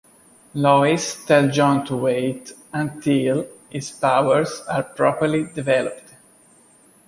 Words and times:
Lois 0.55 1.25
tells 1.25 1.55
Jon 1.55 1.85
to 1.85 1.95
wait 1.95 2.53
until 2.73 3.45
his 3.69 3.91
powers 3.91 4.61
are 4.67 4.81
properly 4.81 5.45
developed. 5.53 6.13